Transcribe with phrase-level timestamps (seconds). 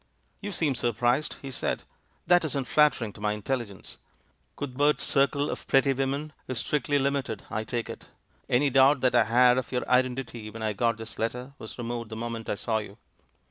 [0.39, 1.83] "You seem surprised," he said.
[2.25, 3.99] "That isn't flattering to my intelligence.
[4.57, 8.07] Cuthbert's circle of pretty w^omen is strictly limited, I take it—
[8.49, 12.09] any doubt that I had of your identity when I got his letter was removed
[12.09, 12.97] the moment I saw you."